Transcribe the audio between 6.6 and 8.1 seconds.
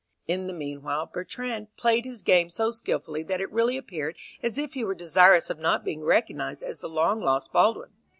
as the long lost Baldwin.